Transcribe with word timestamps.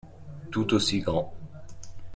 Tout 0.49 0.73
aussi 0.73 0.99
grand. 1.01 1.31